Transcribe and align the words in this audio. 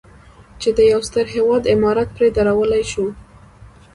چې 0.61 0.69
د 0.77 0.79
یو 0.91 1.01
ستر 1.07 1.25
هېواد 1.35 1.63
عمارت 1.73 2.09
پرې 2.15 2.29
درولی 2.37 2.83
شو. 2.91 3.05